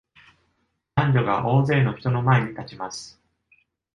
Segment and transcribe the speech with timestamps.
[0.95, 3.21] 男女が大勢の人の前に立ちます。